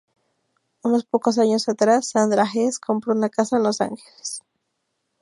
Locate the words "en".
3.57-3.61